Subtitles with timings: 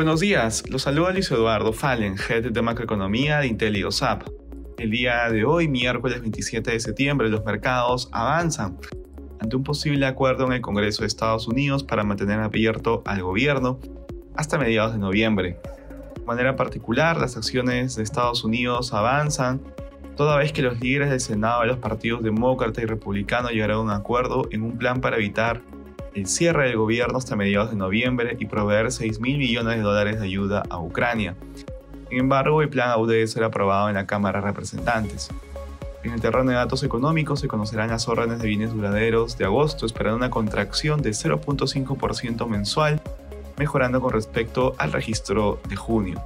[0.00, 4.22] Buenos días, los saluda Luis Eduardo Fallen, Head de Macroeconomía de IntelioSAP.
[4.78, 8.78] El día de hoy, miércoles 27 de septiembre, los mercados avanzan
[9.40, 13.78] ante un posible acuerdo en el Congreso de Estados Unidos para mantener abierto al gobierno
[14.36, 15.60] hasta mediados de noviembre.
[16.16, 19.60] De manera particular, las acciones de Estados Unidos avanzan
[20.16, 23.82] toda vez que los líderes del Senado de los partidos demócrata y republicano llegaron a
[23.82, 25.60] un acuerdo en un plan para evitar
[26.14, 30.18] el cierre del gobierno hasta mediados de noviembre y proveer 6 mil millones de dólares
[30.18, 31.36] de ayuda a Ucrania.
[32.08, 35.30] Sin embargo, el plan aún debe ser aprobado en la Cámara de Representantes.
[36.02, 39.86] En el terreno de datos económicos se conocerán las órdenes de bienes duraderos de agosto,
[39.86, 43.00] esperando una contracción de 0.5% mensual,
[43.58, 46.22] mejorando con respecto al registro de junio.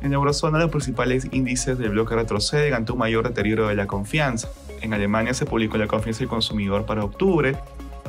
[0.00, 4.48] En eurozona los principales índices del bloque retroceden ante un mayor deterioro de la confianza.
[4.80, 7.56] En Alemania se publicó la confianza del consumidor para octubre,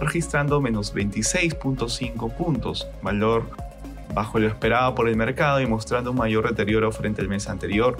[0.01, 3.49] registrando menos 26.5 puntos, valor
[4.13, 7.97] bajo lo esperado por el mercado y mostrando un mayor deterioro frente al mes anterior.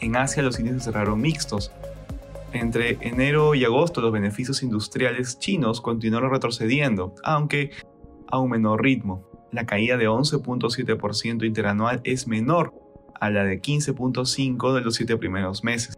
[0.00, 1.72] En Asia los índices cerraron mixtos.
[2.52, 7.70] Entre enero y agosto los beneficios industriales chinos continuaron retrocediendo, aunque
[8.28, 9.28] a un menor ritmo.
[9.52, 12.74] La caída de 11.7% interanual es menor
[13.18, 15.96] a la de 15.5% de los siete primeros meses.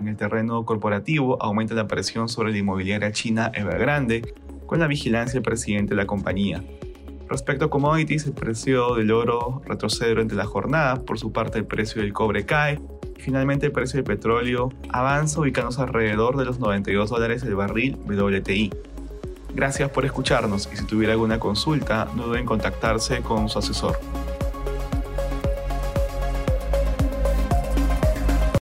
[0.00, 4.34] En el terreno corporativo aumenta la presión sobre la inmobiliaria china Evergrande
[4.66, 6.62] con la vigilancia del presidente de la compañía.
[7.28, 11.66] Respecto a commodities, el precio del oro retrocede durante la jornada, por su parte el
[11.66, 12.80] precio del cobre cae
[13.16, 17.96] y finalmente el precio del petróleo avanza ubicándose alrededor de los 92 dólares el barril
[18.06, 18.72] WTI.
[19.54, 23.98] Gracias por escucharnos y si tuviera alguna consulta no duden en contactarse con su asesor.